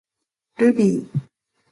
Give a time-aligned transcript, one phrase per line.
[0.57, 1.05] ルビー